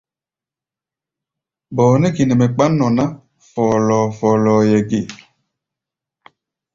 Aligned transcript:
Bɔɔ 1.75 1.93
nɛ́ 2.01 2.13
ge 2.15 2.23
nɛ 2.27 2.33
mɛ 2.39 2.45
kpán 2.55 2.71
nɔ 2.77 2.87
ná 2.97 3.05
fɔ́lɔ́ɔ́-fɔ́lɔ́ɔ́ʼɛ 3.51 4.77
ge? 4.89 5.01